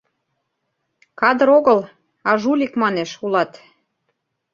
[1.19, 1.79] Кадр огыл,
[2.29, 3.51] а жулик, манеш, улат!